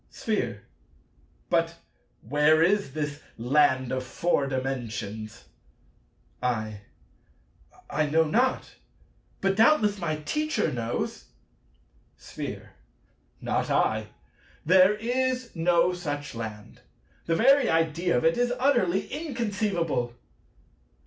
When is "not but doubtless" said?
8.23-9.99